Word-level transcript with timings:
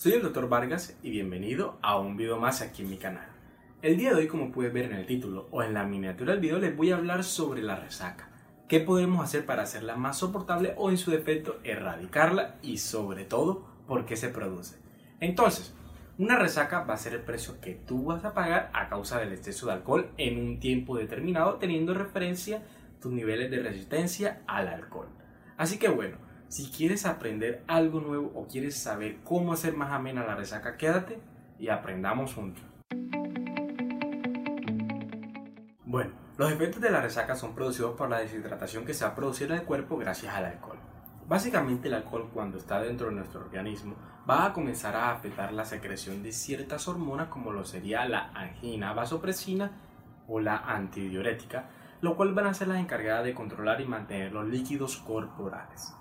Soy 0.00 0.14
el 0.14 0.22
Dr. 0.22 0.48
Vargas 0.48 0.96
y 1.02 1.10
bienvenido 1.10 1.78
a 1.82 1.98
un 1.98 2.16
video 2.16 2.38
más 2.38 2.62
aquí 2.62 2.80
en 2.80 2.88
mi 2.88 2.96
canal. 2.96 3.28
El 3.82 3.98
día 3.98 4.14
de 4.14 4.20
hoy, 4.20 4.28
como 4.28 4.50
puedes 4.50 4.72
ver 4.72 4.86
en 4.86 4.94
el 4.94 5.04
título 5.04 5.46
o 5.50 5.62
en 5.62 5.74
la 5.74 5.84
miniatura 5.84 6.32
del 6.32 6.40
video, 6.40 6.58
les 6.58 6.74
voy 6.74 6.90
a 6.90 6.96
hablar 6.96 7.22
sobre 7.22 7.60
la 7.60 7.76
resaca. 7.76 8.30
¿Qué 8.66 8.80
podemos 8.80 9.22
hacer 9.22 9.44
para 9.44 9.64
hacerla 9.64 9.96
más 9.96 10.16
soportable 10.16 10.72
o 10.78 10.88
en 10.88 10.96
su 10.96 11.10
defecto 11.10 11.58
erradicarla? 11.64 12.54
Y 12.62 12.78
sobre 12.78 13.26
todo, 13.26 13.66
¿por 13.86 14.06
qué 14.06 14.16
se 14.16 14.30
produce? 14.30 14.76
Entonces, 15.20 15.74
una 16.16 16.38
resaca 16.38 16.84
va 16.84 16.94
a 16.94 16.96
ser 16.96 17.12
el 17.12 17.20
precio 17.20 17.60
que 17.60 17.74
tú 17.74 18.04
vas 18.04 18.24
a 18.24 18.32
pagar 18.32 18.70
a 18.72 18.88
causa 18.88 19.20
del 19.20 19.34
exceso 19.34 19.66
de 19.66 19.72
alcohol 19.74 20.12
en 20.16 20.38
un 20.38 20.60
tiempo 20.60 20.96
determinado 20.96 21.56
teniendo 21.56 21.92
referencia 21.92 22.62
tus 23.02 23.12
niveles 23.12 23.50
de 23.50 23.60
resistencia 23.60 24.40
al 24.46 24.68
alcohol. 24.68 25.08
Así 25.58 25.78
que 25.78 25.90
bueno, 25.90 26.16
si 26.50 26.68
quieres 26.68 27.06
aprender 27.06 27.62
algo 27.68 28.00
nuevo 28.00 28.32
o 28.34 28.48
quieres 28.48 28.76
saber 28.76 29.18
cómo 29.22 29.52
hacer 29.52 29.72
más 29.76 29.92
amena 29.92 30.26
la 30.26 30.34
resaca, 30.34 30.76
quédate 30.76 31.20
y 31.60 31.68
aprendamos 31.68 32.34
juntos. 32.34 32.64
Bueno, 35.84 36.10
los 36.36 36.50
efectos 36.50 36.82
de 36.82 36.90
la 36.90 37.00
resaca 37.00 37.36
son 37.36 37.54
producidos 37.54 37.96
por 37.96 38.10
la 38.10 38.18
deshidratación 38.18 38.84
que 38.84 38.94
se 38.94 39.04
va 39.04 39.12
a 39.12 39.14
producir 39.14 39.52
en 39.52 39.58
el 39.58 39.64
cuerpo 39.64 39.96
gracias 39.96 40.34
al 40.34 40.44
alcohol. 40.44 40.78
Básicamente 41.28 41.86
el 41.86 41.94
alcohol 41.94 42.28
cuando 42.34 42.58
está 42.58 42.80
dentro 42.80 43.06
de 43.06 43.12
nuestro 43.14 43.40
organismo 43.42 43.94
va 44.28 44.46
a 44.46 44.52
comenzar 44.52 44.96
a 44.96 45.12
afectar 45.12 45.52
la 45.52 45.64
secreción 45.64 46.24
de 46.24 46.32
ciertas 46.32 46.88
hormonas 46.88 47.28
como 47.28 47.52
lo 47.52 47.64
sería 47.64 48.08
la 48.08 48.32
angina 48.34 48.92
vasopresina 48.92 49.70
o 50.26 50.40
la 50.40 50.56
antidiurética, 50.56 51.66
lo 52.00 52.16
cual 52.16 52.34
van 52.34 52.46
a 52.46 52.54
ser 52.54 52.66
las 52.66 52.80
encargadas 52.80 53.24
de 53.24 53.34
controlar 53.34 53.80
y 53.80 53.86
mantener 53.86 54.32
los 54.32 54.48
líquidos 54.48 54.96
corporales. 54.96 55.94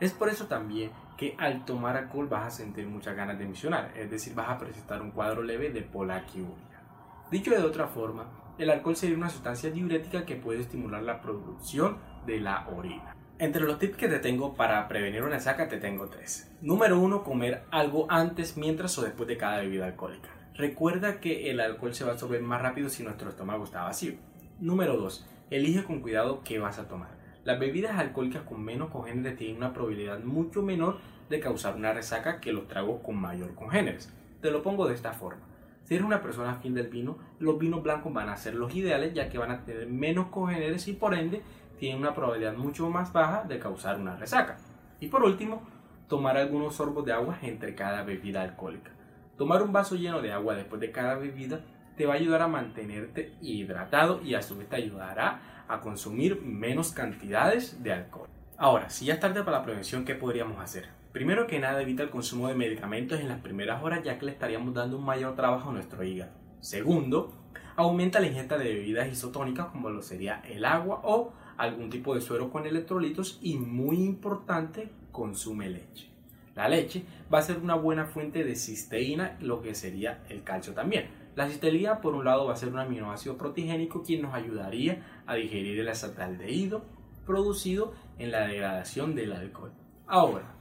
Es 0.00 0.12
por 0.12 0.28
eso 0.28 0.46
también 0.46 0.90
que 1.16 1.34
al 1.38 1.64
tomar 1.64 1.96
alcohol 1.96 2.28
vas 2.28 2.46
a 2.46 2.56
sentir 2.56 2.86
muchas 2.86 3.16
ganas 3.16 3.38
de 3.38 3.44
emisionar, 3.44 3.90
es 3.96 4.10
decir, 4.10 4.34
vas 4.34 4.48
a 4.48 4.58
presentar 4.58 5.02
un 5.02 5.10
cuadro 5.10 5.42
leve 5.42 5.70
de 5.70 5.82
polaquiuria. 5.82 6.82
Dicho 7.30 7.50
de 7.50 7.58
otra 7.58 7.88
forma, 7.88 8.26
el 8.58 8.70
alcohol 8.70 8.96
sería 8.96 9.16
una 9.16 9.28
sustancia 9.28 9.70
diurética 9.70 10.24
que 10.24 10.36
puede 10.36 10.60
estimular 10.60 11.02
la 11.02 11.20
producción 11.20 11.98
de 12.26 12.40
la 12.40 12.68
orina. 12.68 13.14
Entre 13.40 13.62
los 13.62 13.78
tips 13.78 13.96
que 13.96 14.08
te 14.08 14.20
tengo 14.20 14.54
para 14.54 14.86
prevenir 14.88 15.22
una 15.22 15.40
saca 15.40 15.68
te 15.68 15.78
tengo 15.78 16.08
tres. 16.08 16.50
Número 16.60 16.98
uno, 16.98 17.22
comer 17.22 17.64
algo 17.70 18.06
antes, 18.08 18.56
mientras 18.56 18.96
o 18.98 19.02
después 19.02 19.28
de 19.28 19.36
cada 19.36 19.58
bebida 19.58 19.86
alcohólica. 19.86 20.30
Recuerda 20.54 21.20
que 21.20 21.50
el 21.50 21.60
alcohol 21.60 21.94
se 21.94 22.04
va 22.04 22.10
a 22.10 22.12
absorber 22.14 22.42
más 22.42 22.62
rápido 22.62 22.88
si 22.88 23.02
nuestro 23.04 23.28
estómago 23.28 23.64
está 23.64 23.84
vacío. 23.84 24.14
Número 24.58 24.96
2. 24.96 25.26
Elige 25.50 25.84
con 25.84 26.00
cuidado 26.00 26.42
qué 26.44 26.58
vas 26.58 26.78
a 26.78 26.88
tomar. 26.88 27.17
Las 27.48 27.58
bebidas 27.58 27.98
alcohólicas 27.98 28.42
con 28.42 28.62
menos 28.62 28.90
congéneres 28.90 29.38
tienen 29.38 29.56
una 29.56 29.72
probabilidad 29.72 30.22
mucho 30.22 30.60
menor 30.60 30.98
de 31.30 31.40
causar 31.40 31.76
una 31.76 31.94
resaca 31.94 32.40
que 32.40 32.52
los 32.52 32.68
tragos 32.68 33.00
con 33.02 33.16
mayor 33.16 33.54
congéneres. 33.54 34.12
Te 34.42 34.50
lo 34.50 34.62
pongo 34.62 34.86
de 34.86 34.94
esta 34.94 35.14
forma. 35.14 35.46
Si 35.82 35.94
eres 35.94 36.04
una 36.04 36.20
persona 36.20 36.50
afín 36.50 36.74
del 36.74 36.88
vino, 36.88 37.16
los 37.38 37.58
vinos 37.58 37.82
blancos 37.82 38.12
van 38.12 38.28
a 38.28 38.36
ser 38.36 38.54
los 38.54 38.74
ideales 38.74 39.14
ya 39.14 39.30
que 39.30 39.38
van 39.38 39.50
a 39.50 39.64
tener 39.64 39.86
menos 39.86 40.26
congéneres 40.26 40.88
y 40.88 40.92
por 40.92 41.14
ende 41.14 41.40
tienen 41.78 42.02
una 42.02 42.14
probabilidad 42.14 42.52
mucho 42.52 42.90
más 42.90 43.14
baja 43.14 43.44
de 43.44 43.58
causar 43.58 43.98
una 43.98 44.14
resaca. 44.14 44.58
Y 45.00 45.06
por 45.06 45.24
último, 45.24 45.66
tomar 46.06 46.36
algunos 46.36 46.74
sorbos 46.74 47.06
de 47.06 47.14
agua 47.14 47.38
entre 47.40 47.74
cada 47.74 48.02
bebida 48.02 48.42
alcohólica. 48.42 48.90
Tomar 49.38 49.62
un 49.62 49.72
vaso 49.72 49.96
lleno 49.96 50.20
de 50.20 50.32
agua 50.32 50.54
después 50.54 50.82
de 50.82 50.92
cada 50.92 51.14
bebida 51.14 51.60
te 51.98 52.06
va 52.06 52.14
a 52.14 52.16
ayudar 52.16 52.42
a 52.42 52.48
mantenerte 52.48 53.34
hidratado 53.42 54.22
y 54.22 54.34
a 54.34 54.42
su 54.42 54.56
vez 54.56 54.68
te 54.68 54.76
ayudará 54.76 55.64
a 55.68 55.80
consumir 55.80 56.40
menos 56.40 56.92
cantidades 56.92 57.82
de 57.82 57.92
alcohol. 57.92 58.28
Ahora, 58.56 58.88
si 58.88 59.06
ya 59.06 59.14
es 59.14 59.20
tarde 59.20 59.42
para 59.42 59.58
la 59.58 59.64
prevención, 59.64 60.04
¿qué 60.04 60.14
podríamos 60.14 60.58
hacer? 60.60 60.88
Primero 61.12 61.46
que 61.48 61.58
nada, 61.58 61.82
evita 61.82 62.04
el 62.04 62.10
consumo 62.10 62.48
de 62.48 62.54
medicamentos 62.54 63.20
en 63.20 63.28
las 63.28 63.40
primeras 63.40 63.82
horas 63.82 64.04
ya 64.04 64.18
que 64.18 64.26
le 64.26 64.32
estaríamos 64.32 64.72
dando 64.74 64.96
un 64.96 65.04
mayor 65.04 65.34
trabajo 65.34 65.70
a 65.70 65.72
nuestro 65.72 66.04
hígado. 66.04 66.30
Segundo, 66.60 67.32
aumenta 67.76 68.20
la 68.20 68.28
ingesta 68.28 68.56
de 68.56 68.72
bebidas 68.72 69.08
isotónicas 69.08 69.66
como 69.66 69.90
lo 69.90 70.00
sería 70.00 70.40
el 70.48 70.64
agua 70.64 71.00
o 71.02 71.32
algún 71.56 71.90
tipo 71.90 72.14
de 72.14 72.20
suero 72.20 72.50
con 72.50 72.64
electrolitos 72.64 73.38
y 73.42 73.56
muy 73.56 73.96
importante, 73.96 74.88
consume 75.10 75.68
leche. 75.68 76.08
La 76.54 76.68
leche 76.68 77.04
va 77.32 77.38
a 77.38 77.42
ser 77.42 77.58
una 77.58 77.74
buena 77.74 78.06
fuente 78.06 78.44
de 78.44 78.56
cisteína, 78.56 79.36
lo 79.40 79.62
que 79.62 79.74
sería 79.74 80.24
el 80.28 80.42
calcio 80.42 80.72
también. 80.74 81.08
La 81.38 81.48
cisteína, 81.48 82.00
por 82.00 82.16
un 82.16 82.24
lado, 82.24 82.46
va 82.46 82.54
a 82.54 82.56
ser 82.56 82.70
un 82.70 82.80
aminoácido 82.80 83.38
protigénico 83.38 84.02
quien 84.02 84.22
nos 84.22 84.34
ayudaría 84.34 85.04
a 85.24 85.36
digerir 85.36 85.78
el 85.78 85.88
acetaldehído 85.88 86.82
producido 87.26 87.92
en 88.18 88.32
la 88.32 88.48
degradación 88.48 89.14
del 89.14 89.32
alcohol. 89.32 89.70
Ahora, 90.08 90.56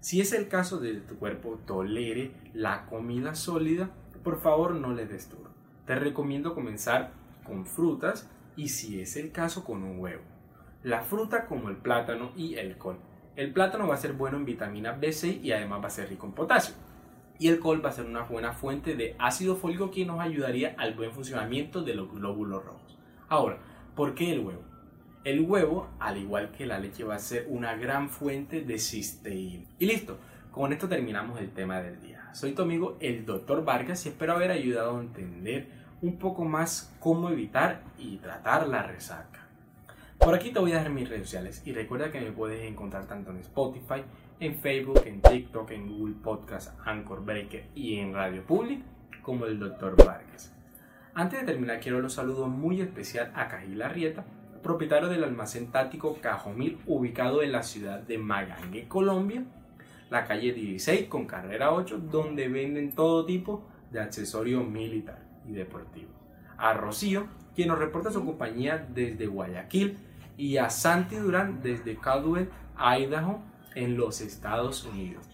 si 0.00 0.22
es 0.22 0.32
el 0.32 0.48
caso 0.48 0.78
de 0.78 0.94
que 0.94 1.00
tu 1.00 1.18
cuerpo 1.18 1.60
tolere 1.66 2.30
la 2.54 2.86
comida 2.86 3.34
sólida, 3.34 3.90
por 4.22 4.40
favor 4.40 4.74
no 4.74 4.94
le 4.94 5.04
des 5.04 5.28
duro. 5.28 5.50
Te 5.84 5.94
recomiendo 5.94 6.54
comenzar 6.54 7.10
con 7.44 7.66
frutas 7.66 8.26
y 8.56 8.70
si 8.70 9.02
es 9.02 9.16
el 9.16 9.30
caso 9.30 9.62
con 9.62 9.82
un 9.82 10.00
huevo. 10.00 10.22
La 10.82 11.02
fruta 11.02 11.44
como 11.44 11.68
el 11.68 11.76
plátano 11.76 12.32
y 12.34 12.54
el 12.54 12.78
col. 12.78 12.96
El 13.36 13.52
plátano 13.52 13.86
va 13.86 13.96
a 13.96 13.98
ser 13.98 14.14
bueno 14.14 14.38
en 14.38 14.46
vitamina 14.46 14.98
B6 14.98 15.42
y 15.42 15.52
además 15.52 15.82
va 15.82 15.88
a 15.88 15.90
ser 15.90 16.08
rico 16.08 16.26
en 16.26 16.32
potasio 16.32 16.74
y 17.38 17.48
el 17.48 17.58
col 17.58 17.84
va 17.84 17.90
a 17.90 17.92
ser 17.92 18.06
una 18.06 18.22
buena 18.22 18.52
fuente 18.52 18.94
de 18.94 19.16
ácido 19.18 19.56
fólico 19.56 19.90
que 19.90 20.04
nos 20.04 20.20
ayudaría 20.20 20.74
al 20.78 20.94
buen 20.94 21.12
funcionamiento 21.12 21.82
de 21.82 21.94
los 21.94 22.10
glóbulos 22.10 22.64
rojos. 22.64 22.98
Ahora, 23.28 23.58
¿por 23.94 24.14
qué 24.14 24.32
el 24.32 24.40
huevo? 24.40 24.62
El 25.24 25.40
huevo, 25.40 25.88
al 25.98 26.18
igual 26.18 26.50
que 26.50 26.66
la 26.66 26.78
leche, 26.78 27.02
va 27.02 27.14
a 27.14 27.18
ser 27.18 27.46
una 27.48 27.74
gran 27.76 28.10
fuente 28.10 28.60
de 28.60 28.78
cisteína. 28.78 29.64
Y 29.78 29.86
listo, 29.86 30.18
con 30.50 30.72
esto 30.72 30.88
terminamos 30.88 31.40
el 31.40 31.50
tema 31.50 31.80
del 31.80 32.00
día. 32.00 32.28
Soy 32.34 32.52
tu 32.52 32.62
amigo 32.62 32.96
el 33.00 33.24
Dr. 33.24 33.64
Vargas 33.64 34.04
y 34.06 34.10
espero 34.10 34.34
haber 34.34 34.50
ayudado 34.50 34.98
a 34.98 35.00
entender 35.00 35.68
un 36.02 36.18
poco 36.18 36.44
más 36.44 36.94
cómo 37.00 37.30
evitar 37.30 37.82
y 37.98 38.18
tratar 38.18 38.68
la 38.68 38.82
resaca. 38.82 39.48
Por 40.18 40.34
aquí 40.34 40.50
te 40.50 40.58
voy 40.58 40.72
a 40.72 40.76
dejar 40.76 40.92
mis 40.92 41.08
redes 41.08 41.24
sociales 41.24 41.62
y 41.64 41.72
recuerda 41.72 42.10
que 42.10 42.20
me 42.20 42.30
puedes 42.30 42.62
encontrar 42.70 43.06
tanto 43.06 43.30
en 43.30 43.38
Spotify, 43.38 44.04
en 44.40 44.56
Facebook, 44.56 45.02
en 45.06 45.20
TikTok, 45.20 45.70
en 45.70 45.88
Google 45.88 46.14
Podcast, 46.22 46.78
Anchor 46.84 47.24
Breaker 47.24 47.66
y 47.74 47.98
en 47.98 48.14
Radio 48.14 48.44
Public 48.44 48.82
como 49.22 49.46
el 49.46 49.58
Dr. 49.58 49.96
Vargas. 49.96 50.54
Antes 51.14 51.40
de 51.40 51.46
terminar 51.46 51.80
quiero 51.80 52.00
los 52.00 52.14
saludos 52.14 52.48
muy 52.48 52.80
especial 52.80 53.30
a 53.34 53.48
Cajil 53.48 53.80
Arrieta, 53.82 54.24
propietario 54.62 55.08
del 55.08 55.24
almacén 55.24 55.70
táctico 55.70 56.18
Cajomil 56.20 56.78
ubicado 56.86 57.42
en 57.42 57.52
la 57.52 57.62
ciudad 57.62 58.00
de 58.00 58.18
Magangue, 58.18 58.88
Colombia, 58.88 59.44
la 60.10 60.24
calle 60.24 60.52
16 60.52 61.08
con 61.08 61.26
carrera 61.26 61.72
8 61.72 61.98
donde 61.98 62.48
venden 62.48 62.92
todo 62.92 63.24
tipo 63.24 63.66
de 63.90 64.00
accesorios 64.00 64.66
militar 64.66 65.22
y 65.46 65.52
deportivo. 65.52 66.10
A 66.56 66.72
Rocío, 66.72 67.26
quien 67.54 67.68
nos 67.68 67.78
reporta 67.78 68.10
su 68.10 68.24
compañía 68.24 68.86
desde 68.92 69.26
Guayaquil, 69.26 69.98
y 70.36 70.56
a 70.56 70.70
Santi 70.70 71.16
Durán 71.16 71.62
desde 71.62 71.96
Caldwell, 71.96 72.50
Idaho, 72.76 73.40
en 73.74 73.96
los 73.96 74.20
Estados 74.20 74.84
Unidos. 74.84 75.26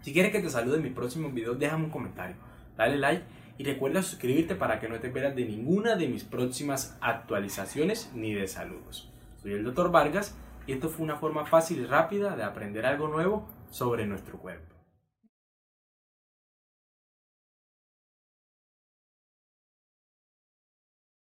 Si 0.00 0.12
quieres 0.12 0.32
que 0.32 0.40
te 0.40 0.50
salude 0.50 0.76
en 0.76 0.82
mi 0.82 0.90
próximo 0.90 1.30
video, 1.30 1.54
déjame 1.54 1.84
un 1.84 1.90
comentario, 1.90 2.36
dale 2.76 2.98
like 2.98 3.24
y 3.58 3.64
recuerda 3.64 4.02
suscribirte 4.02 4.54
para 4.54 4.80
que 4.80 4.88
no 4.88 4.98
te 4.98 5.10
pierdas 5.10 5.36
de 5.36 5.44
ninguna 5.44 5.96
de 5.96 6.08
mis 6.08 6.24
próximas 6.24 6.96
actualizaciones 7.00 8.10
ni 8.14 8.34
de 8.34 8.48
saludos. 8.48 9.10
Soy 9.42 9.52
el 9.52 9.64
Dr. 9.64 9.90
Vargas 9.90 10.36
y 10.66 10.72
esto 10.72 10.88
fue 10.88 11.04
una 11.04 11.16
forma 11.16 11.46
fácil 11.46 11.80
y 11.80 11.86
rápida 11.86 12.36
de 12.36 12.44
aprender 12.44 12.86
algo 12.86 13.08
nuevo 13.08 13.48
sobre 13.70 14.06
nuestro 14.06 14.38
cuerpo. 14.38 14.81